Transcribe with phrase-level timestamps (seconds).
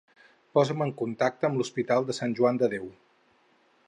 [0.57, 2.89] Posa'm en contacte amb l'Hospital de Sant Joan de Déu.